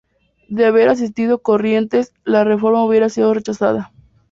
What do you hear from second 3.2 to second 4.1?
rechazada.